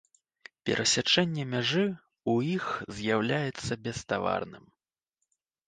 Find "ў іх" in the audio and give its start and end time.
1.83-2.65